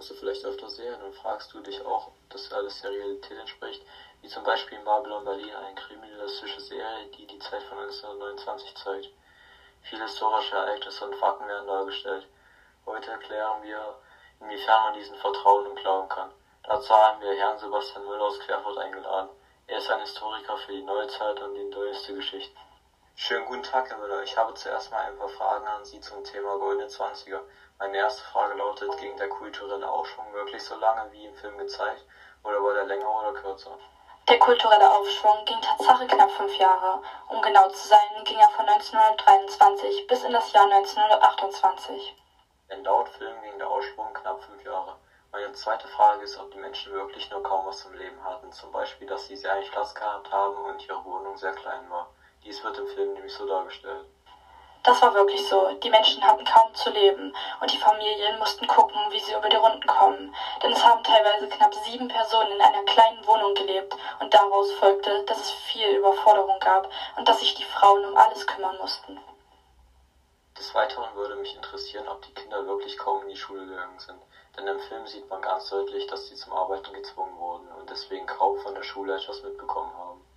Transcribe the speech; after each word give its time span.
guckst 0.00 0.12
du 0.12 0.14
vielleicht 0.14 0.46
öfter 0.46 0.70
Serien 0.70 1.02
und 1.02 1.14
fragst 1.14 1.52
du 1.52 1.60
dich 1.60 1.84
auch, 1.84 2.06
ob 2.06 2.14
das 2.30 2.50
alles 2.54 2.80
der 2.80 2.90
Realität 2.90 3.36
entspricht, 3.36 3.84
wie 4.22 4.28
zum 4.28 4.42
Beispiel 4.42 4.78
in 4.78 4.84
Babylon 4.84 5.24
Berlin, 5.24 5.54
eine 5.54 5.74
kriminalistische 5.74 6.58
Serie, 6.58 7.04
die 7.18 7.26
die 7.26 7.38
Zeit 7.38 7.62
von 7.64 7.76
1929 7.76 8.74
zeigt. 8.76 9.10
Viele 9.82 10.04
historische 10.04 10.54
Ereignisse 10.56 11.04
und 11.04 11.14
Fakten 11.16 11.46
werden 11.46 11.66
dargestellt. 11.66 12.26
Heute 12.86 13.10
erklären 13.10 13.62
wir, 13.62 13.94
inwiefern 14.40 14.84
man 14.84 14.94
diesen 14.94 15.16
vertrauen 15.16 15.66
und 15.66 15.76
glauben 15.76 16.08
kann. 16.08 16.30
Dazu 16.62 16.94
haben 16.94 17.20
wir 17.20 17.34
Herrn 17.34 17.58
Sebastian 17.58 18.06
Müller 18.06 18.24
aus 18.24 18.38
Querfurt 18.38 18.78
eingeladen. 18.78 19.28
Er 19.66 19.76
ist 19.76 19.90
ein 19.90 20.00
Historiker 20.00 20.56
für 20.56 20.72
die 20.72 20.80
Neuzeit 20.80 21.42
und 21.42 21.52
die 21.52 21.64
neueste 21.64 22.14
Geschichte. 22.14 22.56
Schönen 23.22 23.44
guten 23.44 23.62
Tag, 23.62 23.90
Herr 23.90 23.98
Müller. 23.98 24.22
Ich 24.22 24.34
habe 24.34 24.54
zuerst 24.54 24.90
mal 24.90 25.02
ein 25.02 25.14
paar 25.18 25.28
Fragen 25.28 25.66
an 25.66 25.84
Sie 25.84 26.00
zum 26.00 26.24
Thema 26.24 26.56
Goldene 26.56 26.88
Zwanziger. 26.88 27.42
Meine 27.78 27.98
erste 27.98 28.22
Frage 28.22 28.54
lautet, 28.54 28.96
ging 28.96 29.14
der 29.18 29.28
kulturelle 29.28 29.86
Aufschwung 29.86 30.32
wirklich 30.32 30.62
so 30.64 30.74
lange 30.76 31.12
wie 31.12 31.26
im 31.26 31.34
Film 31.34 31.58
gezeigt 31.58 32.02
oder 32.42 32.62
war 32.62 32.72
der 32.72 32.84
länger 32.84 33.14
oder 33.20 33.34
kürzer? 33.34 33.76
Der 34.26 34.38
kulturelle 34.38 34.90
Aufschwung 34.90 35.44
ging 35.44 35.60
Tatsache 35.60 36.06
knapp 36.06 36.30
fünf 36.30 36.56
Jahre. 36.56 37.02
Um 37.28 37.42
genau 37.42 37.68
zu 37.68 37.88
sein, 37.88 38.24
ging 38.24 38.38
er 38.38 38.48
von 38.48 38.66
1923 38.66 40.06
bis 40.06 40.24
in 40.24 40.32
das 40.32 40.50
Jahr 40.54 40.64
1928. 40.72 42.16
Denn 42.70 42.82
laut 42.84 43.10
Film 43.10 43.42
ging 43.42 43.58
der 43.58 43.68
Aufschwung 43.68 44.14
knapp 44.14 44.42
fünf 44.44 44.64
Jahre. 44.64 44.96
Meine 45.30 45.52
zweite 45.52 45.88
Frage 45.88 46.24
ist, 46.24 46.38
ob 46.38 46.50
die 46.52 46.58
Menschen 46.58 46.94
wirklich 46.94 47.30
nur 47.30 47.42
kaum 47.42 47.66
was 47.66 47.80
zum 47.80 47.92
Leben 47.92 48.24
hatten. 48.24 48.50
Zum 48.50 48.72
Beispiel, 48.72 49.06
dass 49.06 49.26
sie 49.26 49.36
sehr 49.36 49.56
wenig 49.56 49.70
Platz 49.70 49.94
gehabt 49.94 50.32
haben 50.32 50.56
und 50.64 50.88
ihre 50.88 51.04
Wohnung 51.04 51.36
sehr 51.36 51.52
klein 51.52 51.90
war. 51.90 52.08
Dies 52.44 52.62
wird 52.64 52.78
im 52.78 52.86
Film 52.86 53.12
nämlich 53.12 53.32
so 53.32 53.46
dargestellt. 53.46 54.04
Das 54.82 55.02
war 55.02 55.12
wirklich 55.12 55.46
so. 55.46 55.68
Die 55.82 55.90
Menschen 55.90 56.26
hatten 56.26 56.44
kaum 56.44 56.74
zu 56.74 56.90
leben 56.90 57.34
und 57.60 57.70
die 57.70 57.76
Familien 57.76 58.38
mussten 58.38 58.66
gucken, 58.66 58.98
wie 59.10 59.20
sie 59.20 59.34
über 59.34 59.48
die 59.48 59.56
Runden 59.56 59.86
kommen. 59.86 60.34
Denn 60.62 60.72
es 60.72 60.82
haben 60.82 61.04
teilweise 61.04 61.48
knapp 61.48 61.74
sieben 61.74 62.08
Personen 62.08 62.52
in 62.52 62.60
einer 62.62 62.82
kleinen 62.84 63.26
Wohnung 63.26 63.54
gelebt 63.54 63.94
und 64.20 64.32
daraus 64.32 64.72
folgte, 64.72 65.22
dass 65.26 65.38
es 65.38 65.50
viel 65.50 65.86
Überforderung 65.96 66.58
gab 66.60 66.90
und 67.16 67.28
dass 67.28 67.40
sich 67.40 67.54
die 67.54 67.64
Frauen 67.64 68.06
um 68.06 68.16
alles 68.16 68.46
kümmern 68.46 68.78
mussten. 68.78 69.20
Des 70.56 70.74
Weiteren 70.74 71.14
würde 71.14 71.36
mich 71.36 71.54
interessieren, 71.54 72.08
ob 72.08 72.22
die 72.22 72.32
Kinder 72.32 72.66
wirklich 72.66 72.96
kaum 72.96 73.22
in 73.22 73.28
die 73.28 73.36
Schule 73.36 73.66
gegangen 73.66 73.98
sind. 73.98 74.20
Denn 74.56 74.66
im 74.66 74.80
Film 74.80 75.06
sieht 75.06 75.28
man 75.28 75.42
ganz 75.42 75.68
deutlich, 75.68 76.06
dass 76.06 76.26
sie 76.26 76.36
zum 76.36 76.54
Arbeiten 76.54 76.92
gezwungen 76.94 77.38
wurden 77.38 77.70
und 77.72 77.90
deswegen 77.90 78.26
kaum 78.26 78.58
von 78.58 78.74
der 78.74 78.82
Schule 78.82 79.14
etwas 79.14 79.42
mitbekommen 79.42 79.92
haben. 79.94 80.29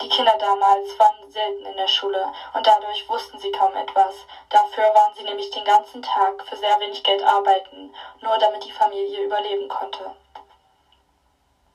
Die 0.00 0.08
Kinder 0.08 0.36
damals 0.38 0.98
waren 0.98 1.30
selten 1.30 1.64
in 1.64 1.76
der 1.76 1.86
Schule 1.86 2.32
und 2.54 2.66
dadurch 2.66 3.08
wussten 3.08 3.38
sie 3.38 3.50
kaum 3.52 3.74
etwas. 3.74 4.26
Dafür 4.48 4.84
waren 4.94 5.14
sie 5.14 5.24
nämlich 5.24 5.50
den 5.50 5.64
ganzen 5.64 6.02
Tag 6.02 6.42
für 6.48 6.56
sehr 6.56 6.78
wenig 6.80 7.02
Geld 7.02 7.22
arbeiten, 7.22 7.94
nur 8.20 8.38
damit 8.38 8.64
die 8.64 8.72
Familie 8.72 9.24
überleben 9.24 9.68
konnte. 9.68 10.14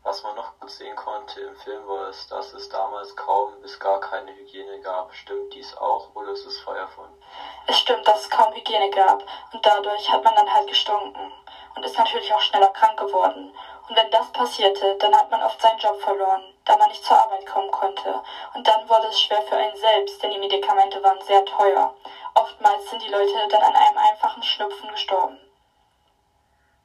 Was 0.03 0.23
man 0.23 0.35
noch 0.35 0.57
gut 0.59 0.71
sehen 0.71 0.95
konnte 0.95 1.41
im 1.41 1.55
Film 1.57 1.85
war 1.85 2.07
es, 2.07 2.27
dass 2.27 2.53
es 2.53 2.69
damals 2.69 3.13
kaum 3.17 3.59
bis 3.61 3.77
gar 3.77 3.99
keine 3.99 4.33
Hygiene 4.33 4.79
gab. 4.79 5.13
Stimmt 5.13 5.53
dies 5.53 5.75
auch 5.75 6.15
oder 6.15 6.31
ist 6.31 6.45
es 6.45 6.57
frei 6.59 6.77
erfunden? 6.77 7.21
Es 7.67 7.77
stimmt, 7.79 8.07
dass 8.07 8.21
es 8.21 8.29
kaum 8.29 8.53
Hygiene 8.53 8.89
gab 8.89 9.21
und 9.51 9.65
dadurch 9.65 10.09
hat 10.09 10.23
man 10.23 10.33
dann 10.33 10.53
halt 10.53 10.67
gestunken 10.67 11.29
und 11.75 11.85
ist 11.85 11.97
natürlich 11.97 12.33
auch 12.33 12.39
schneller 12.39 12.69
krank 12.69 12.97
geworden. 12.97 13.53
Und 13.87 13.95
wenn 13.95 14.11
das 14.11 14.31
passierte, 14.33 14.97
dann 14.97 15.15
hat 15.15 15.31
man 15.31 15.41
oft 15.41 15.61
seinen 15.61 15.79
Job 15.79 15.99
verloren, 16.01 16.43
da 16.65 16.75
man 16.75 16.89
nicht 16.89 17.03
zur 17.03 17.17
Arbeit 17.17 17.45
kommen 17.45 17.71
konnte. 17.71 18.21
Und 18.53 18.67
dann 18.67 18.87
wurde 18.89 19.07
es 19.07 19.21
schwer 19.21 19.41
für 19.43 19.55
einen 19.55 19.77
selbst, 19.77 20.21
denn 20.21 20.31
die 20.31 20.39
Medikamente 20.39 21.01
waren 21.01 21.21
sehr 21.21 21.45
teuer. 21.45 21.95
Oftmals 22.33 22.89
sind 22.89 23.01
die 23.01 23.11
Leute 23.11 23.47
dann 23.49 23.61
an 23.61 23.75
einem 23.75 23.97
einfachen 23.97 24.43
Schnupfen 24.43 24.89
gestorben. 24.89 25.39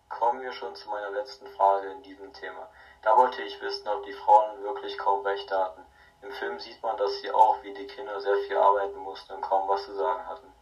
Kommen 0.09 0.43
wir 0.43 0.53
schon 0.53 0.75
zu 0.77 0.89
meiner 0.91 1.11
letzten 1.11 1.47
Frage 1.49 1.91
in 1.91 2.03
diesem 2.03 2.33
Thema. 2.33 2.69
Da 3.03 3.17
wollte 3.17 3.43
ich 3.43 3.61
wissen, 3.61 3.89
ob 3.89 4.05
die 4.05 4.13
Frauen 4.13 4.63
wirklich 4.63 4.97
kaum 4.97 5.27
Rechte 5.27 5.59
hatten. 5.59 5.85
Im 6.23 6.31
Film 6.31 6.61
sieht 6.61 6.81
man, 6.83 6.97
dass 6.97 7.21
sie 7.21 7.33
auch 7.33 7.61
wie 7.63 7.75
die 7.75 7.87
Kinder 7.89 8.21
sehr 8.21 8.37
viel 8.47 8.57
arbeiten 8.57 8.99
mussten 8.99 9.33
und 9.33 9.41
kaum 9.41 9.69
was 9.69 9.85
zu 9.85 9.95
sagen 9.95 10.25
hatten. 10.29 10.53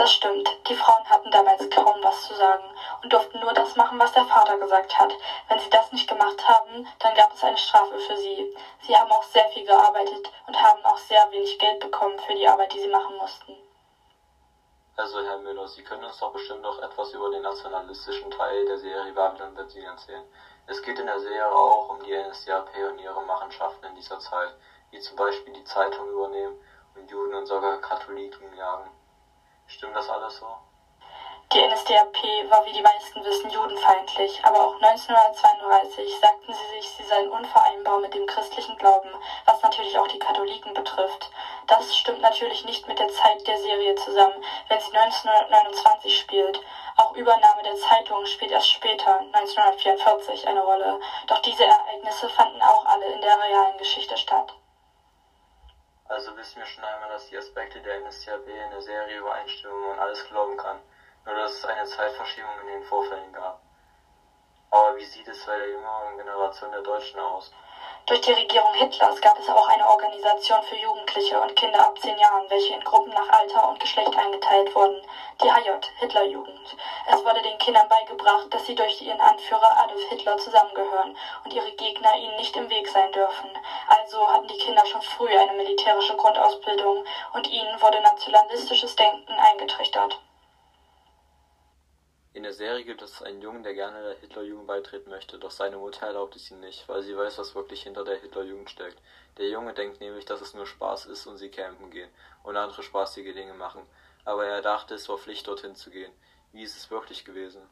Das 0.00 0.12
stimmt. 0.14 0.48
Die 0.66 0.74
Frauen 0.74 1.04
hatten 1.10 1.30
damals 1.30 1.68
kaum 1.68 2.02
was 2.02 2.22
zu 2.26 2.34
sagen 2.34 2.64
und 3.02 3.12
durften 3.12 3.38
nur 3.38 3.52
das 3.52 3.76
machen, 3.76 3.98
was 3.98 4.10
der 4.12 4.24
Vater 4.24 4.56
gesagt 4.56 4.98
hat. 4.98 5.12
Wenn 5.46 5.58
sie 5.58 5.68
das 5.68 5.92
nicht 5.92 6.08
gemacht 6.08 6.42
haben, 6.48 6.88
dann 7.00 7.14
gab 7.14 7.34
es 7.34 7.44
eine 7.44 7.58
Strafe 7.58 7.98
für 7.98 8.16
sie. 8.16 8.56
Sie 8.80 8.96
haben 8.96 9.12
auch 9.12 9.24
sehr 9.24 9.46
viel 9.50 9.66
gearbeitet 9.66 10.32
und 10.46 10.58
haben 10.58 10.82
auch 10.86 10.96
sehr 10.96 11.30
wenig 11.30 11.58
Geld 11.58 11.80
bekommen 11.80 12.18
für 12.18 12.34
die 12.34 12.48
Arbeit, 12.48 12.72
die 12.72 12.80
sie 12.80 12.88
machen 12.88 13.14
mussten. 13.18 13.52
Also, 14.96 15.22
Herr 15.22 15.36
Müller, 15.36 15.68
Sie 15.68 15.84
können 15.84 16.04
uns 16.04 16.18
doch 16.18 16.32
bestimmt 16.32 16.62
noch 16.62 16.80
etwas 16.80 17.12
über 17.12 17.30
den 17.30 17.42
nationalistischen 17.42 18.30
Teil 18.30 18.64
der 18.64 18.78
Serie 18.78 19.12
Babylon 19.12 19.54
Berlin 19.54 19.84
erzählen. 19.84 20.24
Es 20.66 20.80
geht 20.80 20.98
in 20.98 21.04
der 21.04 21.20
Serie 21.20 21.52
auch 21.52 21.90
um 21.90 22.02
die 22.04 22.16
NSDAP 22.16 22.70
und 22.90 23.00
ihre 23.00 23.20
Machenschaften 23.26 23.84
in 23.84 23.96
dieser 23.96 24.18
Zeit, 24.18 24.54
wie 24.92 25.00
zum 25.00 25.16
Beispiel 25.16 25.52
die 25.52 25.64
Zeitung 25.64 26.08
übernehmen 26.08 26.58
und 26.94 27.10
Juden 27.10 27.34
und 27.34 27.44
sogar 27.44 27.78
Katholiken 27.82 28.56
jagen. 28.56 28.90
Stimmt 29.70 29.94
das 29.94 30.10
alles 30.10 30.36
so? 30.36 30.46
Die 31.52 31.60
NSDAP 31.60 32.50
war, 32.50 32.66
wie 32.66 32.72
die 32.72 32.82
meisten 32.82 33.24
wissen, 33.24 33.50
judenfeindlich, 33.50 34.40
aber 34.44 34.66
auch 34.66 34.74
1932 34.82 36.18
sagten 36.20 36.52
sie 36.52 36.76
sich, 36.76 36.90
sie 36.90 37.04
seien 37.04 37.28
unvereinbar 37.28 38.00
mit 38.00 38.12
dem 38.12 38.26
christlichen 38.26 38.76
Glauben, 38.76 39.10
was 39.46 39.62
natürlich 39.62 39.96
auch 39.96 40.08
die 40.08 40.18
Katholiken 40.18 40.74
betrifft. 40.74 41.30
Das 41.68 41.96
stimmt 41.96 42.20
natürlich 42.20 42.64
nicht 42.64 42.86
mit 42.88 42.98
der 42.98 43.08
Zeit 43.08 43.46
der 43.46 43.58
Serie 43.58 43.94
zusammen, 43.94 44.44
wenn 44.68 44.80
sie 44.80 44.96
1929 44.96 46.18
spielt. 46.18 46.60
Auch 46.96 47.14
Übernahme 47.14 47.62
der 47.62 47.76
Zeitung 47.76 48.26
spielt 48.26 48.50
erst 48.50 48.70
später, 48.70 49.20
1944, 49.20 50.48
eine 50.48 50.62
Rolle. 50.62 51.00
Doch 51.28 51.38
diese 51.42 51.64
Ereignisse 51.64 52.28
fanden 52.28 52.60
auch 52.60 52.84
alle 52.86 53.06
in 53.06 53.20
der 53.20 53.38
realen 53.40 53.78
Geschichte 53.78 54.16
statt. 54.16 54.52
Also 56.20 56.36
wissen 56.36 56.58
wir 56.58 56.66
schon 56.66 56.84
einmal, 56.84 57.08
dass 57.08 57.30
die 57.30 57.38
Aspekte 57.38 57.80
der 57.80 57.98
NSDAP 58.00 58.46
in 58.46 58.70
der 58.70 58.82
Serie 58.82 59.20
übereinstimmen 59.20 59.84
und 59.88 59.98
alles 59.98 60.22
glauben 60.28 60.54
kann, 60.58 60.78
nur 61.24 61.34
dass 61.34 61.54
es 61.54 61.64
eine 61.64 61.86
Zeitverschiebung 61.86 62.60
in 62.60 62.66
den 62.66 62.82
Vorfällen 62.82 63.32
gab. 63.32 63.58
Aber 64.68 64.94
wie 64.98 65.04
sieht 65.06 65.26
es 65.28 65.46
bei 65.46 65.56
der 65.56 65.70
jüngeren 65.70 66.18
Generation 66.18 66.72
der 66.72 66.82
Deutschen 66.82 67.18
aus? 67.20 67.50
Durch 68.06 68.20
die 68.22 68.32
Regierung 68.32 68.74
Hitlers 68.74 69.20
gab 69.20 69.38
es 69.38 69.48
auch 69.48 69.68
eine 69.68 69.86
Organisation 69.88 70.62
für 70.64 70.76
Jugendliche 70.76 71.40
und 71.40 71.54
Kinder 71.54 71.80
ab 71.80 71.98
zehn 71.98 72.18
Jahren, 72.18 72.48
welche 72.48 72.74
in 72.74 72.80
Gruppen 72.80 73.12
nach 73.12 73.28
Alter 73.28 73.68
und 73.68 73.78
Geschlecht 73.78 74.16
eingeteilt 74.16 74.74
wurden, 74.74 75.00
die 75.40 75.50
HJ, 75.50 75.70
Hitlerjugend. 75.98 76.76
Es 77.06 77.24
wurde 77.24 77.42
den 77.42 77.58
Kindern 77.58 77.88
beigebracht, 77.88 78.52
dass 78.52 78.66
sie 78.66 78.74
durch 78.74 79.00
ihren 79.00 79.20
Anführer 79.20 79.78
Adolf 79.84 80.02
Hitler 80.08 80.36
zusammengehören 80.38 81.16
und 81.44 81.52
ihre 81.52 81.72
Gegner 81.72 82.16
ihnen 82.16 82.36
nicht 82.36 82.56
im 82.56 82.68
Weg 82.68 82.88
sein 82.88 83.12
dürfen. 83.12 83.48
Also 83.86 84.28
hatten 84.32 84.48
die 84.48 84.58
Kinder 84.58 84.84
schon 84.86 85.02
früh 85.02 85.34
eine 85.36 85.52
militärische 85.52 86.16
Grundausbildung 86.16 87.04
und 87.34 87.48
ihnen 87.48 87.80
wurde 87.80 88.00
nationalistisches 88.00 88.96
Denken 88.96 89.38
eingetrichtert. 89.38 90.20
In 92.32 92.44
der 92.44 92.52
Serie 92.52 92.84
gibt 92.84 93.02
es 93.02 93.22
einen 93.22 93.42
Jungen, 93.42 93.64
der 93.64 93.74
gerne 93.74 94.02
der 94.04 94.14
Hitlerjugend 94.20 94.68
beitreten 94.68 95.10
möchte, 95.10 95.36
doch 95.36 95.50
seine 95.50 95.78
Mutter 95.78 96.06
erlaubt 96.06 96.36
es 96.36 96.48
ihm 96.52 96.60
nicht, 96.60 96.88
weil 96.88 97.02
sie 97.02 97.16
weiß, 97.16 97.38
was 97.38 97.56
wirklich 97.56 97.82
hinter 97.82 98.04
der 98.04 98.20
Hitlerjugend 98.20 98.70
steckt. 98.70 99.02
Der 99.38 99.48
Junge 99.48 99.74
denkt 99.74 100.00
nämlich, 100.00 100.26
dass 100.26 100.40
es 100.40 100.54
nur 100.54 100.64
Spaß 100.64 101.06
ist 101.06 101.26
und 101.26 101.38
sie 101.38 101.50
campen 101.50 101.90
gehen 101.90 102.08
und 102.44 102.56
andere 102.56 102.84
spaßige 102.84 103.34
Dinge 103.34 103.54
machen. 103.54 103.84
Aber 104.24 104.46
er 104.46 104.62
dachte, 104.62 104.94
es 104.94 105.08
war 105.08 105.18
Pflicht, 105.18 105.48
dorthin 105.48 105.74
zu 105.74 105.90
gehen. 105.90 106.12
Wie 106.52 106.62
ist 106.62 106.76
es 106.76 106.90
wirklich 106.92 107.24
gewesen? 107.24 107.62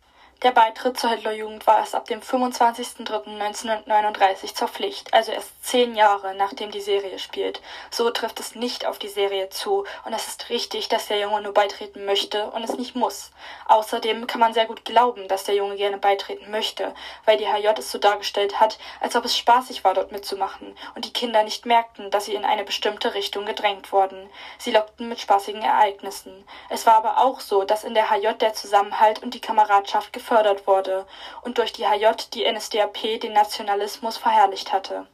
Der 0.45 0.53
Beitritt 0.53 1.01
zur 1.01 1.11
Hitlerjugend 1.11 1.67
war 1.67 1.79
erst 1.79 1.97
ab 1.97 2.05
dem 2.05 2.21
25.03.1939 2.21 4.55
zur 4.55 4.69
Pflicht, 4.69 5.13
also 5.13 5.33
erst 5.33 5.65
zehn 5.65 5.97
Jahre 5.97 6.37
nachdem 6.37 6.71
die 6.71 6.81
Serie 6.81 7.19
spielt. 7.19 7.61
So 7.91 8.09
trifft 8.11 8.39
es 8.39 8.55
nicht 8.55 8.87
auf 8.87 9.01
die 9.01 9.09
Serie 9.09 9.51
zu 9.51 9.85
und 10.05 10.13
es 10.13 10.29
ist 10.29 10.49
richtig, 10.49 10.89
dass 10.89 11.09
der 11.09 11.19
Junge 11.19 11.43
nur 11.43 11.53
beitreten 11.53 12.05
möchte 12.05 12.53
und 12.53 12.63
es 12.63 12.79
nicht 12.79 12.95
muss. 12.95 13.33
Außerdem 13.67 14.29
kann 14.29 14.39
man 14.39 14.55
sehr 14.55 14.67
gut 14.67 14.85
glauben, 14.85 15.27
dass 15.27 15.43
der 15.43 15.57
Junge 15.57 15.75
gerne 15.75 15.99
beitreten 15.99 16.53
möchte, 16.53 16.95
weil 17.25 17.37
die 17.37 17.49
HJ 17.49 17.77
es 17.77 17.91
so 17.91 17.99
dargestellt 17.99 18.61
hat, 18.61 18.79
als 19.01 19.17
ob 19.17 19.25
es 19.25 19.37
spaßig 19.37 19.83
war, 19.83 19.95
dort 19.95 20.13
mitzumachen 20.13 20.77
und 20.95 21.05
die 21.05 21.13
Kinder 21.13 21.43
nicht 21.43 21.67
merkten, 21.67 22.13
dass 22.13 22.27
sie 22.27 22.35
in 22.35 22.45
eine 22.45 22.63
bestimmte 22.63 23.15
Richtung 23.15 23.45
gedrängt 23.45 23.91
wurden. 23.91 24.31
Sie 24.59 24.71
lockten 24.71 25.09
mit 25.09 25.19
spaßigen 25.19 25.63
Ereignissen. 25.63 26.47
Es 26.69 26.87
war 26.87 26.95
aber 26.95 27.19
auch 27.19 27.41
so, 27.41 27.65
dass 27.65 27.83
in 27.83 27.95
der 27.95 28.09
HJ 28.09 28.35
der 28.41 28.55
Zusammenhalt 28.55 29.21
und 29.21 29.35
die 29.35 29.41
Kameradschaft 29.41 30.13
gefördert 30.29 30.67
wurde 30.67 31.07
und 31.43 31.59
durch 31.59 31.73
die 31.73 31.87
HJ 31.87 32.07
die 32.35 32.51
NSDAP 32.51 33.21
den 33.21 33.33
Nationalismus 33.33 34.19
verherrlicht 34.19 34.73
hatte. 34.73 35.07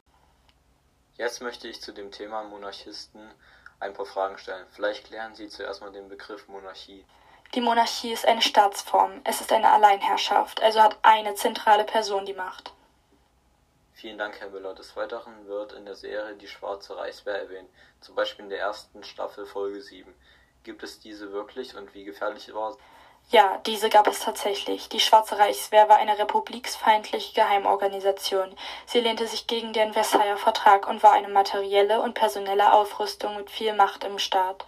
Jetzt 1.17 1.41
möchte 1.41 1.69
ich 1.69 1.81
zu 1.81 1.93
dem 1.93 2.11
Thema 2.11 2.43
Monarchisten 2.43 3.31
ein 3.79 3.93
paar 3.93 4.05
Fragen 4.05 4.37
stellen. 4.37 4.65
Vielleicht 4.71 5.05
klären 5.07 5.33
Sie 5.33 5.47
zuerst 5.47 5.81
mal 5.81 5.91
den 5.91 6.09
Begriff 6.09 6.47
Monarchie. 6.49 7.05
Die 7.53 7.61
Monarchie 7.61 8.11
ist 8.11 8.25
eine 8.25 8.41
Staatsform. 8.41 9.21
Es 9.23 9.39
ist 9.39 9.53
eine 9.53 9.71
Alleinherrschaft, 9.71 10.61
also 10.61 10.81
hat 10.81 10.97
eine 11.03 11.35
zentrale 11.35 11.85
Person 11.85 12.25
die 12.25 12.33
Macht. 12.33 12.73
Vielen 13.93 14.17
Dank, 14.17 14.41
Herr 14.41 14.49
Müller. 14.49 14.75
Des 14.75 14.97
Weiteren 14.97 15.47
wird 15.47 15.71
in 15.71 15.85
der 15.85 15.95
Serie 15.95 16.35
die 16.35 16.49
Schwarze 16.49 16.97
Reichswehr 16.97 17.39
erwähnt, 17.39 17.69
zum 18.01 18.15
Beispiel 18.15 18.43
in 18.43 18.49
der 18.49 18.59
ersten 18.59 19.03
Staffel 19.05 19.45
Folge 19.45 19.81
7. 19.81 20.13
Gibt 20.63 20.83
es 20.83 20.99
diese 20.99 21.31
wirklich 21.31 21.77
und 21.77 21.93
wie 21.93 22.03
gefährlich 22.03 22.53
war 22.53 22.73
sie? 22.73 22.79
Ja, 23.29 23.59
diese 23.65 23.89
gab 23.89 24.07
es 24.07 24.19
tatsächlich. 24.19 24.87
Die 24.89 24.99
Schwarze 24.99 25.39
Reichswehr 25.39 25.89
war 25.89 25.97
eine 25.97 26.17
republiksfeindliche 26.17 27.33
Geheimorganisation. 27.33 28.55
Sie 28.85 28.99
lehnte 28.99 29.27
sich 29.27 29.47
gegen 29.47 29.73
den 29.73 29.93
Versailler 29.93 30.37
Vertrag 30.37 30.87
und 30.87 31.01
war 31.01 31.13
eine 31.13 31.27
materielle 31.27 32.01
und 32.01 32.13
personelle 32.13 32.71
Aufrüstung 32.73 33.35
mit 33.37 33.49
viel 33.49 33.73
Macht 33.73 34.03
im 34.03 34.19
Staat. 34.19 34.67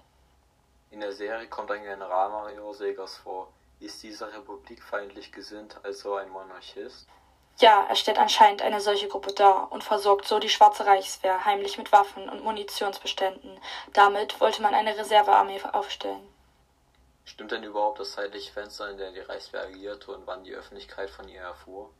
In 0.89 1.01
der 1.01 1.12
Serie 1.12 1.48
kommt 1.48 1.69
ein 1.69 1.83
Generalmajor 1.83 2.74
Segers 2.74 3.18
vor. 3.18 3.48
Ist 3.80 4.01
dieser 4.01 4.33
republikfeindlich 4.33 5.31
gesinnt, 5.31 5.77
also 5.83 6.15
ein 6.15 6.30
Monarchist? 6.30 7.07
Ja, 7.59 7.86
er 7.88 7.95
stellt 7.95 8.18
anscheinend 8.18 8.63
eine 8.63 8.81
solche 8.81 9.07
Gruppe 9.07 9.33
dar 9.33 9.71
und 9.71 9.83
versorgt 9.83 10.27
so 10.27 10.39
die 10.39 10.50
Schwarze 10.50 10.86
Reichswehr 10.86 11.45
heimlich 11.45 11.77
mit 11.77 11.92
Waffen 11.92 12.27
und 12.30 12.44
Munitionsbeständen. 12.44 13.59
Damit 13.94 14.39
wollte 14.42 14.63
man 14.63 14.74
eine 14.74 14.98
Reservearmee 14.98 15.62
aufstellen. 15.74 16.27
Stimmt 17.27 17.51
denn 17.51 17.63
überhaupt 17.63 18.00
das 18.00 18.13
zeitliche 18.13 18.53
Fenster, 18.53 18.89
in 18.89 18.97
dem 18.97 19.13
die 19.13 19.19
Reichswehr 19.19 19.63
agierte 19.63 20.13
und 20.13 20.25
wann 20.25 20.45
die 20.45 20.56
Öffentlichkeit 20.56 21.09
von 21.09 21.27
ihr 21.27 21.41
erfuhr? 21.41 21.91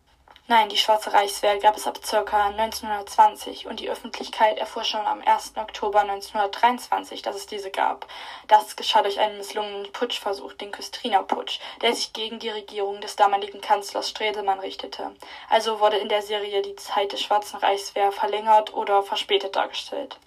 Nein, 0.47 0.69
die 0.69 0.77
Schwarze 0.77 1.12
Reichswehr 1.12 1.59
gab 1.59 1.75
es 1.75 1.85
ab 1.85 2.00
ca. 2.01 2.47
1920 2.47 3.68
und 3.68 3.81
die 3.81 3.89
Öffentlichkeit 3.89 4.57
erfuhr 4.57 4.85
schon 4.85 5.06
am 5.06 5.21
1. 5.21 5.57
Oktober 5.57 6.00
1923, 6.00 7.21
dass 7.21 7.35
es 7.35 7.45
diese 7.45 7.69
gab. 7.69 8.07
Das 8.47 8.77
geschah 8.77 9.01
durch 9.01 9.19
einen 9.19 9.38
misslungenen 9.38 9.91
Putschversuch, 9.91 10.53
den 10.53 10.71
Küstriner 10.71 11.24
Putsch, 11.24 11.59
der 11.81 11.94
sich 11.94 12.13
gegen 12.13 12.39
die 12.39 12.50
Regierung 12.50 13.01
des 13.01 13.18
damaligen 13.18 13.59
Kanzlers 13.59 14.09
Stresemann 14.09 14.62
richtete. 14.62 15.13
Also 15.50 15.81
wurde 15.81 15.97
in 15.97 16.07
der 16.07 16.21
Serie 16.21 16.62
die 16.62 16.77
Zeit 16.77 17.12
der 17.12 17.18
Schwarzen 17.18 17.57
Reichswehr 17.57 18.13
verlängert 18.13 18.73
oder 18.73 19.03
verspätet 19.03 19.57
dargestellt. 19.57 20.18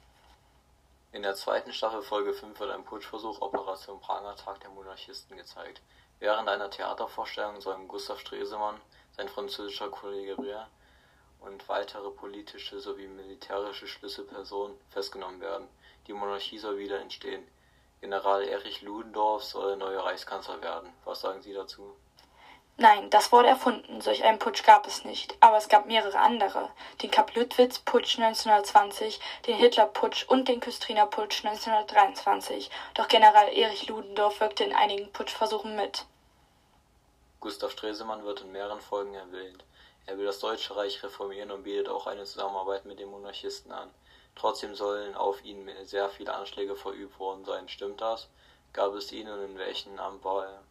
In 1.12 1.22
der 1.22 1.34
zweiten 1.34 1.72
Staffel 1.72 2.02
Folge 2.02 2.32
5 2.32 2.60
wird 2.60 2.70
ein 2.70 2.84
Putschversuch 2.84 3.40
Operation 3.40 4.00
Pranger 4.00 4.36
Tag 4.36 4.60
der 4.60 4.70
Monarchisten 4.70 5.36
gezeigt. 5.36 5.82
Während 6.20 6.48
einer 6.48 6.70
Theatervorstellung 6.70 7.60
sollen 7.60 7.88
Gustav 7.88 8.20
Stresemann, 8.20 8.80
sein 9.16 9.28
französischer 9.28 9.90
Kollege 9.90 10.34
Brière 10.34 10.66
und 11.40 11.68
weitere 11.68 12.12
politische 12.12 12.78
sowie 12.78 13.08
militärische 13.08 13.88
Schlüsselpersonen 13.88 14.78
festgenommen 14.90 15.40
werden. 15.40 15.66
Die 16.06 16.12
Monarchie 16.12 16.58
soll 16.58 16.78
wieder 16.78 17.00
entstehen. 17.00 17.44
General 18.00 18.44
Erich 18.44 18.80
Ludendorff 18.82 19.42
soll 19.42 19.76
neuer 19.76 20.04
Reichskanzler 20.04 20.62
werden. 20.62 20.92
Was 21.04 21.22
sagen 21.22 21.42
Sie 21.42 21.52
dazu? 21.52 21.96
Nein, 22.82 23.10
das 23.10 23.30
wurde 23.30 23.48
erfunden, 23.48 24.00
solch 24.00 24.24
einen 24.24 24.38
Putsch 24.38 24.64
gab 24.64 24.86
es 24.86 25.04
nicht, 25.04 25.36
aber 25.40 25.58
es 25.58 25.68
gab 25.68 25.84
mehrere 25.84 26.18
andere, 26.18 26.70
den 27.02 27.10
Kapp-Lüttwitz-Putsch 27.10 28.18
1920, 28.18 29.20
den 29.46 29.58
Hitler-Putsch 29.58 30.24
und 30.26 30.48
den 30.48 30.60
Küstriner-Putsch 30.60 31.44
1923, 31.44 32.70
doch 32.94 33.06
General 33.08 33.52
Erich 33.52 33.86
Ludendorff 33.86 34.40
wirkte 34.40 34.64
in 34.64 34.74
einigen 34.74 35.12
Putschversuchen 35.12 35.76
mit. 35.76 36.06
Gustav 37.40 37.72
Stresemann 37.72 38.24
wird 38.24 38.40
in 38.40 38.52
mehreren 38.52 38.80
Folgen 38.80 39.12
erwähnt. 39.12 39.62
Er 40.06 40.16
will 40.16 40.24
das 40.24 40.38
Deutsche 40.38 40.74
Reich 40.74 41.02
reformieren 41.02 41.50
und 41.50 41.64
bietet 41.64 41.90
auch 41.90 42.06
eine 42.06 42.24
Zusammenarbeit 42.24 42.86
mit 42.86 42.98
den 42.98 43.10
Monarchisten 43.10 43.72
an. 43.72 43.90
Trotzdem 44.36 44.74
sollen 44.74 45.14
auf 45.16 45.44
ihn 45.44 45.70
sehr 45.84 46.08
viele 46.08 46.32
Anschläge 46.32 46.74
verübt 46.74 47.20
worden 47.20 47.44
sein. 47.44 47.68
Stimmt 47.68 48.00
das? 48.00 48.30
Gab 48.72 48.94
es 48.94 49.12
ihn 49.12 49.28
und 49.28 49.42
in 49.42 49.58
welchem 49.58 49.98
Amt 49.98 50.24
war 50.24 50.46
er? 50.46 50.62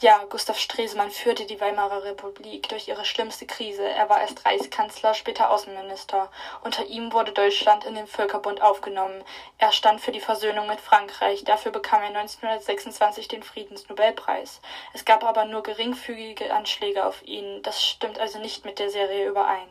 Ja, 0.00 0.24
Gustav 0.28 0.58
Stresemann 0.58 1.10
führte 1.10 1.46
die 1.46 1.60
Weimarer 1.60 2.02
Republik 2.02 2.68
durch 2.68 2.88
ihre 2.88 3.04
schlimmste 3.04 3.46
Krise. 3.46 3.84
Er 3.84 4.08
war 4.08 4.20
erst 4.20 4.44
Reichskanzler, 4.44 5.14
später 5.14 5.50
Außenminister. 5.50 6.30
Unter 6.64 6.84
ihm 6.86 7.12
wurde 7.12 7.32
Deutschland 7.32 7.84
in 7.84 7.94
den 7.94 8.08
Völkerbund 8.08 8.62
aufgenommen. 8.62 9.22
Er 9.58 9.70
stand 9.70 10.00
für 10.00 10.10
die 10.10 10.20
Versöhnung 10.20 10.66
mit 10.66 10.80
Frankreich. 10.80 11.44
Dafür 11.44 11.70
bekam 11.70 12.02
er 12.02 12.08
1926 12.08 13.28
den 13.28 13.44
Friedensnobelpreis. 13.44 14.60
Es 14.92 15.04
gab 15.04 15.22
aber 15.22 15.44
nur 15.44 15.62
geringfügige 15.62 16.52
Anschläge 16.52 17.06
auf 17.06 17.22
ihn. 17.22 17.62
Das 17.62 17.84
stimmt 17.84 18.18
also 18.18 18.40
nicht 18.40 18.64
mit 18.64 18.80
der 18.80 18.90
Serie 18.90 19.28
überein. 19.28 19.68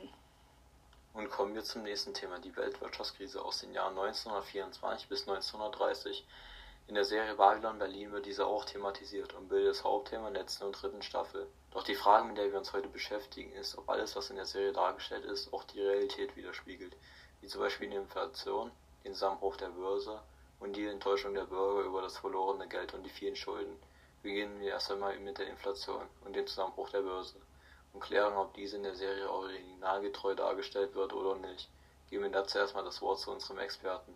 Und 1.13 1.29
kommen 1.29 1.53
wir 1.55 1.63
zum 1.63 1.83
nächsten 1.83 2.13
Thema, 2.13 2.39
die 2.39 2.55
Weltwirtschaftskrise 2.55 3.43
aus 3.43 3.59
den 3.59 3.73
Jahren 3.73 3.97
1924 3.97 5.09
bis 5.09 5.27
1930. 5.27 6.25
In 6.91 6.95
der 6.95 7.05
Serie 7.05 7.35
Babylon 7.35 7.79
Berlin 7.79 8.11
wird 8.11 8.25
diese 8.25 8.45
auch 8.45 8.65
thematisiert 8.65 9.33
und 9.35 9.47
bildet 9.47 9.69
das 9.69 9.83
Hauptthema 9.85 10.29
der 10.29 10.41
letzten 10.41 10.65
und 10.65 10.73
dritten 10.73 11.01
Staffel. 11.01 11.47
Doch 11.71 11.83
die 11.83 11.95
Frage, 11.95 12.25
mit 12.27 12.37
der 12.37 12.51
wir 12.51 12.57
uns 12.59 12.73
heute 12.73 12.89
beschäftigen, 12.89 13.53
ist, 13.53 13.77
ob 13.77 13.89
alles, 13.89 14.17
was 14.17 14.29
in 14.29 14.35
der 14.35 14.43
Serie 14.43 14.73
dargestellt 14.73 15.23
ist, 15.23 15.53
auch 15.53 15.63
die 15.63 15.79
Realität 15.79 16.35
widerspiegelt, 16.35 16.93
wie 17.39 17.47
zum 17.47 17.61
Beispiel 17.61 17.89
die 17.89 17.95
Inflation, 17.95 18.73
den 19.05 19.13
Zusammenbruch 19.13 19.55
der 19.55 19.69
Börse 19.69 20.19
und 20.59 20.75
die 20.75 20.85
Enttäuschung 20.85 21.33
der 21.33 21.45
Bürger 21.45 21.87
über 21.87 22.01
das 22.01 22.17
verlorene 22.17 22.67
Geld 22.67 22.93
und 22.93 23.03
die 23.03 23.09
vielen 23.09 23.37
Schulden. 23.37 23.79
Beginnen 24.21 24.59
wir 24.59 24.71
erst 24.71 24.91
einmal 24.91 25.17
mit 25.17 25.37
der 25.37 25.47
Inflation 25.47 26.05
und 26.25 26.35
dem 26.35 26.45
Zusammenbruch 26.45 26.89
der 26.89 27.03
Börse 27.03 27.37
und 27.93 28.01
klären, 28.01 28.33
ob 28.33 28.53
diese 28.53 28.75
in 28.75 28.83
der 28.83 28.95
Serie 28.95 29.31
originalgetreu 29.31 30.35
dargestellt 30.35 30.93
wird 30.93 31.13
oder 31.13 31.37
nicht. 31.37 31.69
Geben 32.09 32.23
wir 32.23 32.31
dazu 32.31 32.57
erstmal 32.57 32.83
das 32.83 33.01
Wort 33.01 33.19
zu 33.19 33.31
unserem 33.31 33.59
Experten. 33.59 34.13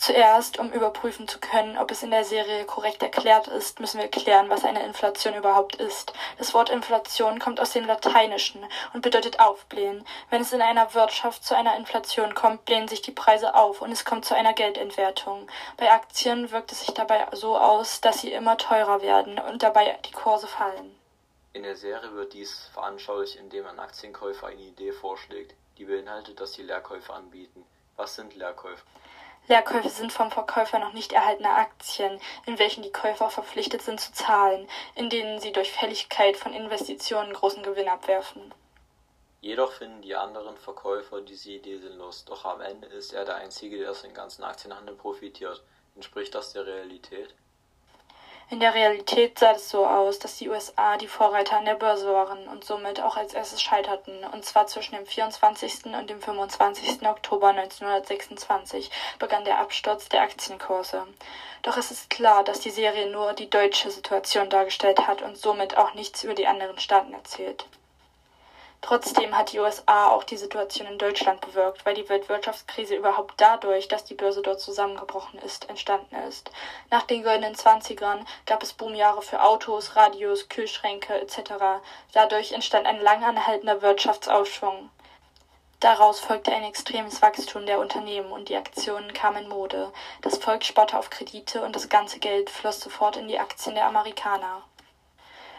Zuerst, 0.00 0.58
um 0.58 0.72
überprüfen 0.72 1.28
zu 1.28 1.38
können, 1.40 1.76
ob 1.76 1.90
es 1.90 2.02
in 2.02 2.10
der 2.10 2.24
Serie 2.24 2.64
korrekt 2.64 3.02
erklärt 3.02 3.48
ist, 3.48 3.80
müssen 3.80 4.00
wir 4.00 4.08
klären, 4.08 4.48
was 4.48 4.64
eine 4.64 4.82
Inflation 4.86 5.34
überhaupt 5.34 5.76
ist. 5.76 6.14
Das 6.38 6.54
Wort 6.54 6.70
Inflation 6.70 7.38
kommt 7.38 7.60
aus 7.60 7.72
dem 7.72 7.84
Lateinischen 7.84 8.64
und 8.94 9.02
bedeutet 9.02 9.40
aufblähen. 9.40 10.06
Wenn 10.30 10.40
es 10.40 10.54
in 10.54 10.62
einer 10.62 10.94
Wirtschaft 10.94 11.44
zu 11.44 11.54
einer 11.54 11.76
Inflation 11.76 12.34
kommt, 12.34 12.64
blähen 12.64 12.88
sich 12.88 13.02
die 13.02 13.12
Preise 13.12 13.54
auf 13.54 13.82
und 13.82 13.92
es 13.92 14.06
kommt 14.06 14.24
zu 14.24 14.34
einer 14.34 14.54
Geldentwertung. 14.54 15.46
Bei 15.76 15.92
Aktien 15.92 16.50
wirkt 16.50 16.72
es 16.72 16.80
sich 16.80 16.94
dabei 16.94 17.26
so 17.32 17.58
aus, 17.58 18.00
dass 18.00 18.22
sie 18.22 18.32
immer 18.32 18.56
teurer 18.56 19.02
werden 19.02 19.38
und 19.38 19.62
dabei 19.62 19.98
die 20.06 20.12
Kurse 20.12 20.46
fallen. 20.46 20.98
In 21.52 21.62
der 21.62 21.76
Serie 21.76 22.14
wird 22.14 22.32
dies 22.32 22.70
veranschaulicht, 22.72 23.36
indem 23.36 23.66
ein 23.66 23.78
Aktienkäufer 23.78 24.46
eine 24.46 24.62
Idee 24.62 24.92
vorschlägt, 24.92 25.54
die 25.76 25.84
beinhaltet, 25.84 26.40
dass 26.40 26.54
sie 26.54 26.62
Leerkäufe 26.62 27.12
anbieten. 27.12 27.66
Was 27.96 28.14
sind 28.14 28.34
Leerkäufe? 28.34 28.82
Leerkäufe 29.50 29.88
sind 29.88 30.12
vom 30.12 30.30
Verkäufer 30.30 30.78
noch 30.78 30.92
nicht 30.92 31.12
erhaltene 31.12 31.50
Aktien, 31.50 32.20
in 32.46 32.60
welchen 32.60 32.84
die 32.84 32.92
Käufer 32.92 33.30
verpflichtet 33.30 33.82
sind 33.82 34.00
zu 34.00 34.12
zahlen, 34.12 34.68
in 34.94 35.10
denen 35.10 35.40
sie 35.40 35.50
durch 35.50 35.72
Fälligkeit 35.72 36.36
von 36.36 36.54
Investitionen 36.54 37.32
großen 37.32 37.64
Gewinn 37.64 37.88
abwerfen. 37.88 38.54
Jedoch 39.40 39.72
finden 39.72 40.02
die 40.02 40.14
anderen 40.14 40.56
Verkäufer 40.56 41.20
diese 41.20 41.50
Idee 41.50 41.78
sinnlos, 41.78 42.24
doch 42.26 42.44
am 42.44 42.60
Ende 42.60 42.86
ist 42.86 43.12
er 43.12 43.24
der 43.24 43.36
Einzige, 43.36 43.76
der 43.76 43.90
aus 43.90 44.02
dem 44.02 44.14
ganzen 44.14 44.44
Aktienhandel 44.44 44.94
profitiert. 44.94 45.64
Entspricht 45.96 46.32
das 46.32 46.52
der 46.52 46.66
Realität? 46.66 47.34
In 48.50 48.58
der 48.58 48.74
Realität 48.74 49.38
sah 49.38 49.52
es 49.52 49.70
so 49.70 49.86
aus, 49.86 50.18
dass 50.18 50.38
die 50.38 50.48
USA 50.48 50.96
die 50.96 51.06
Vorreiter 51.06 51.56
an 51.56 51.66
der 51.66 51.76
Börse 51.76 52.12
waren 52.12 52.48
und 52.48 52.64
somit 52.64 53.00
auch 53.00 53.16
als 53.16 53.32
erstes 53.32 53.62
scheiterten, 53.62 54.24
und 54.24 54.44
zwar 54.44 54.66
zwischen 54.66 54.96
dem 54.96 55.06
24. 55.06 55.84
und 55.84 56.10
dem 56.10 56.20
25. 56.20 57.06
Oktober 57.06 57.50
1926 57.50 58.90
begann 59.20 59.44
der 59.44 59.60
Absturz 59.60 60.08
der 60.08 60.22
Aktienkurse. 60.22 61.06
Doch 61.62 61.76
es 61.76 61.92
ist 61.92 62.10
klar, 62.10 62.42
dass 62.42 62.58
die 62.58 62.70
Serie 62.70 63.08
nur 63.12 63.34
die 63.34 63.48
deutsche 63.48 63.88
Situation 63.92 64.50
dargestellt 64.50 65.06
hat 65.06 65.22
und 65.22 65.38
somit 65.38 65.76
auch 65.76 65.94
nichts 65.94 66.24
über 66.24 66.34
die 66.34 66.48
anderen 66.48 66.80
Staaten 66.80 67.14
erzählt. 67.14 67.66
Trotzdem 68.82 69.36
hat 69.36 69.52
die 69.52 69.58
USA 69.58 70.08
auch 70.08 70.24
die 70.24 70.38
Situation 70.38 70.86
in 70.86 70.98
Deutschland 70.98 71.42
bewirkt, 71.42 71.84
weil 71.84 71.94
die 71.94 72.08
Weltwirtschaftskrise 72.08 72.96
überhaupt 72.96 73.34
dadurch, 73.36 73.88
dass 73.88 74.04
die 74.04 74.14
Börse 74.14 74.40
dort 74.40 74.60
zusammengebrochen 74.60 75.38
ist, 75.40 75.68
entstanden 75.68 76.16
ist. 76.28 76.50
Nach 76.90 77.02
den 77.02 77.22
goldenen 77.22 77.54
Zwanzigern 77.54 78.26
gab 78.46 78.62
es 78.62 78.72
Boomjahre 78.72 79.20
für 79.20 79.42
Autos, 79.42 79.96
Radios, 79.96 80.48
Kühlschränke 80.48 81.20
etc. 81.20 81.82
Dadurch 82.12 82.52
entstand 82.52 82.86
ein 82.86 83.00
langanhaltender 83.00 83.82
Wirtschaftsaufschwung. 83.82 84.90
Daraus 85.80 86.20
folgte 86.20 86.52
ein 86.52 86.64
extremes 86.64 87.22
Wachstum 87.22 87.64
der 87.64 87.80
Unternehmen 87.80 88.32
und 88.32 88.50
die 88.50 88.56
Aktionen 88.56 89.14
kamen 89.14 89.44
in 89.44 89.48
Mode. 89.48 89.92
Das 90.20 90.36
Volk 90.36 90.64
sparte 90.64 90.98
auf 90.98 91.08
Kredite 91.08 91.62
und 91.62 91.74
das 91.74 91.88
ganze 91.88 92.18
Geld 92.18 92.50
floss 92.50 92.80
sofort 92.80 93.16
in 93.16 93.28
die 93.28 93.38
Aktien 93.38 93.74
der 93.74 93.86
Amerikaner. 93.86 94.62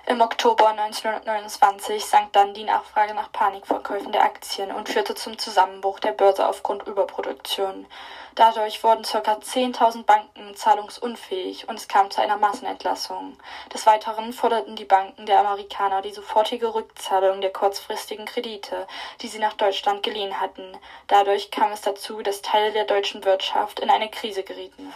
Im 0.08 0.20
Oktober 0.20 0.70
1929 0.70 2.04
sank 2.04 2.34
dann 2.34 2.56
die 2.56 2.64
Nachfrage 2.64 3.14
nach 3.14 3.32
Panikverkäufen 3.32 4.12
der 4.12 4.24
Aktien 4.24 4.72
und 4.72 4.90
führte 4.90 5.14
zum 5.14 5.38
Zusammenbruch 5.38 6.00
der 6.00 6.12
Börse 6.12 6.48
aufgrund 6.48 6.88
Überproduktion. 6.88 7.86
Dadurch 8.34 8.84
wurden 8.84 9.04
ca. 9.04 9.20
10.000 9.20 10.04
Banken 10.04 10.56
zahlungsunfähig 10.56 11.70
und 11.70 11.76
es 11.76 11.88
kam 11.88 12.10
zu 12.10 12.20
einer 12.20 12.38
Massenentlassung. 12.38 13.38
Des 13.74 13.86
Weiteren 13.86 14.34
forderten 14.34 14.76
die 14.76 14.86
Banken 14.86 15.28
der 15.28 15.40
Amerikaner 15.40 16.02
die 16.02 16.14
sofortige 16.14 16.74
Rückzahlung 16.74 17.40
der 17.40 17.54
kurzfristigen 17.54 18.26
Kredite, 18.26 18.88
die 19.22 19.28
sie 19.28 19.40
nach 19.40 19.54
Deutschland 19.54 20.02
geliehen 20.02 20.42
hatten. 20.42 20.78
Dadurch 21.08 21.52
kam 21.52 21.72
es 21.72 21.82
dazu, 21.82 22.24
dass 22.24 22.42
Teile 22.42 22.72
der 22.72 22.86
deutschen 22.86 23.24
Wirtschaft 23.24 23.80
in 23.80 23.92
eine 23.92 24.10
Krise 24.10 24.42
gerieten. 24.44 24.92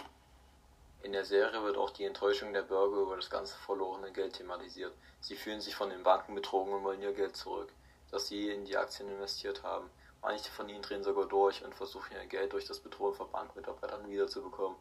In 1.06 1.12
der 1.12 1.24
Serie 1.24 1.62
wird 1.62 1.76
auch 1.76 1.90
die 1.90 2.04
Enttäuschung 2.04 2.52
der 2.52 2.62
Bürger 2.62 3.02
über 3.02 3.14
das 3.14 3.30
ganze 3.30 3.56
verlorene 3.58 4.10
Geld 4.10 4.32
thematisiert. 4.32 4.92
Sie 5.20 5.36
fühlen 5.36 5.60
sich 5.60 5.76
von 5.76 5.88
den 5.88 6.02
Banken 6.02 6.34
betrogen 6.34 6.72
und 6.72 6.82
wollen 6.82 7.00
ihr 7.00 7.12
Geld 7.12 7.36
zurück, 7.36 7.68
das 8.10 8.26
sie 8.26 8.50
in 8.50 8.64
die 8.64 8.76
Aktien 8.76 9.08
investiert 9.08 9.62
haben. 9.62 9.88
Manche 10.20 10.50
von 10.50 10.68
ihnen 10.68 10.82
drehen 10.82 11.04
sogar 11.04 11.26
durch 11.26 11.64
und 11.64 11.76
versuchen 11.76 12.16
ihr 12.16 12.26
Geld 12.26 12.52
durch 12.52 12.64
das 12.64 12.80
Bedrohen 12.80 13.14
von 13.14 13.30
Bankmitarbeitern 13.30 14.10
wiederzubekommen. 14.10 14.76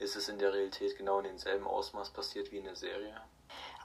Ist 0.00 0.16
es 0.16 0.28
in 0.28 0.40
der 0.40 0.52
Realität 0.52 0.98
genau 0.98 1.18
in 1.18 1.26
demselben 1.26 1.68
Ausmaß 1.68 2.10
passiert 2.10 2.50
wie 2.50 2.58
in 2.58 2.64
der 2.64 2.74
Serie? 2.74 3.16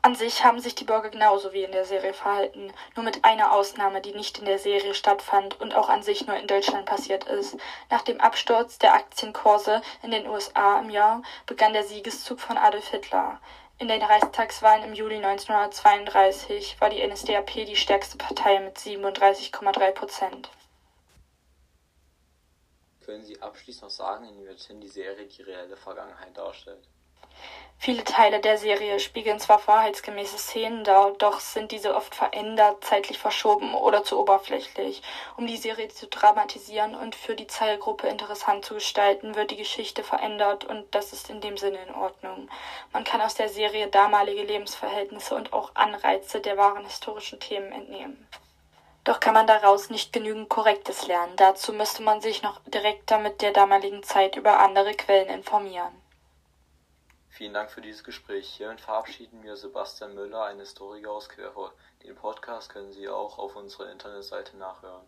An 0.06 0.16
sich 0.16 0.44
haben 0.44 0.60
sich 0.60 0.76
die 0.76 0.84
Bürger 0.84 1.10
genauso 1.10 1.54
wie 1.54 1.64
in 1.64 1.72
der 1.72 1.86
Serie 1.86 2.14
verhalten, 2.14 2.74
nur 2.98 3.06
mit 3.06 3.24
einer 3.24 3.54
Ausnahme, 3.54 4.02
die 4.02 4.14
nicht 4.14 4.38
in 4.38 4.44
der 4.44 4.60
Serie 4.60 4.94
stattfand 4.94 5.62
und 5.62 5.74
auch 5.74 5.88
an 5.88 6.04
sich 6.04 6.28
nur 6.28 6.36
in 6.36 6.46
Deutschland 6.46 6.86
passiert 6.86 7.24
ist. 7.24 7.56
Nach 7.90 8.02
dem 8.02 8.20
Absturz 8.20 8.78
der 8.78 8.96
Aktienkurse 8.96 9.82
in 10.02 10.12
den 10.12 10.28
USA 10.28 10.82
im 10.82 10.90
Jahr 10.90 11.24
begann 11.46 11.72
der 11.72 11.86
Siegeszug 11.86 12.42
von 12.42 12.58
Adolf 12.58 12.90
Hitler. 12.90 13.40
In 13.80 13.88
den 13.88 14.04
Reichstagswahlen 14.04 14.84
im 14.84 14.94
Juli 14.94 15.24
1932 15.24 16.82
war 16.82 16.90
die 16.90 17.02
NSDAP 17.02 17.66
die 17.66 17.78
stärkste 17.78 18.18
Partei 18.18 18.60
mit 18.60 18.78
37,3 18.78 19.92
Prozent. 19.92 20.50
Können 23.06 23.24
Sie 23.24 23.42
abschließend 23.42 23.84
noch 23.84 23.90
sagen, 23.90 24.26
inwiefern 24.26 24.82
die 24.82 24.90
Serie 24.90 25.28
die 25.28 25.44
reelle 25.44 25.78
Vergangenheit 25.78 26.36
darstellt? 26.36 26.90
Viele 27.86 28.06
Teile 28.06 28.40
der 28.40 28.58
Serie 28.58 28.98
spiegeln 28.98 29.42
zwar 29.42 29.68
wahrheitsgemäße 29.68 30.38
Szenen 30.38 30.86
dar, 30.86 31.12
doch 31.18 31.42
sind 31.42 31.74
diese 31.74 31.98
oft 31.98 32.16
verändert, 32.16 32.82
zeitlich 32.82 33.20
verschoben 33.20 33.76
oder 33.76 34.06
zu 34.06 34.18
oberflächlich. 34.18 35.02
Um 35.36 35.48
die 35.48 35.58
Serie 35.58 35.90
zu 35.90 36.08
dramatisieren 36.08 36.96
und 36.96 37.14
für 37.14 37.36
die 37.36 37.48
Zielgruppe 37.48 38.08
interessant 38.08 38.64
zu 38.64 38.76
gestalten, 38.76 39.36
wird 39.36 39.52
die 39.52 39.58
Geschichte 39.58 40.02
verändert 40.02 40.64
und 40.64 40.96
das 40.96 41.12
ist 41.12 41.30
in 41.30 41.42
dem 41.42 41.58
Sinne 41.58 41.80
in 41.86 41.94
Ordnung. 41.94 42.50
Man 42.94 43.04
kann 43.04 43.20
aus 43.20 43.36
der 43.36 43.50
Serie 43.50 43.88
damalige 43.88 44.44
Lebensverhältnisse 44.44 45.36
und 45.36 45.52
auch 45.52 45.72
Anreize 45.74 46.40
der 46.40 46.56
wahren 46.56 46.86
historischen 46.86 47.42
Themen 47.42 47.74
entnehmen. 47.74 48.30
Doch 49.04 49.20
kann 49.20 49.34
man 49.34 49.46
daraus 49.46 49.90
nicht 49.90 50.14
genügend 50.14 50.48
Korrektes 50.48 51.08
lernen. 51.08 51.36
Dazu 51.36 51.74
müsste 51.74 52.02
man 52.02 52.22
sich 52.22 52.44
noch 52.44 52.62
direkter 52.66 53.18
mit 53.18 53.42
der 53.42 53.52
damaligen 53.52 54.04
Zeit 54.04 54.38
über 54.38 54.62
andere 54.62 54.94
Quellen 54.94 55.28
informieren. 55.28 56.03
Vielen 57.36 57.56
Dank 57.56 57.72
für 57.72 57.82
dieses 57.82 58.04
Gespräch. 58.04 58.48
Hiermit 58.48 58.80
verabschieden 58.80 59.42
wir 59.42 59.58
Sebastian 59.58 60.14
Müller, 60.14 60.44
ein 60.44 60.60
Historiker 60.60 61.10
aus 61.10 61.30
Querfurt. 61.30 61.74
Den 62.04 62.14
Podcast 62.14 62.70
können 62.70 62.94
Sie 62.94 63.10
auch 63.10 63.40
auf 63.40 63.56
unserer 63.56 63.92
Internetseite 63.92 64.56
nachhören. 64.56 65.04